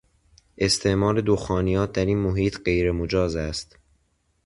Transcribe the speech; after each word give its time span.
استعمال 0.57 1.21
دخانیات 1.21 1.91
در 1.91 2.05
این 2.05 2.17
محیط 2.17 2.57
غیر 2.65 2.91
مجاز 2.91 3.35
است 3.35 3.77